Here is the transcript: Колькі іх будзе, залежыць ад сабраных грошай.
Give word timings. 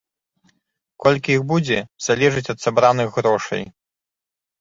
Колькі 1.03 1.29
іх 1.35 1.43
будзе, 1.51 1.77
залежыць 2.05 2.43
ад 2.55 2.59
сабраных 2.65 3.07
грошай. 3.19 3.63